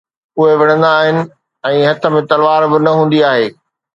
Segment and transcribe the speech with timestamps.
[0.37, 1.19] اهي وڙهندا آهن
[1.71, 3.47] ۽ هٿ ۾ تلوار به نه هوندي آهي